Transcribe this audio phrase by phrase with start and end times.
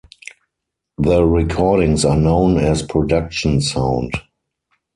[0.97, 4.15] The recordings are known as production sound.